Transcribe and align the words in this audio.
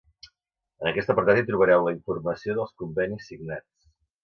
En 0.83 0.89
aquest 0.91 1.11
apartat 1.15 1.41
hi 1.41 1.43
trobareu 1.51 1.85
la 1.89 1.95
informació 1.97 2.57
dels 2.61 2.75
convenis 2.85 3.31
signats. 3.33 3.89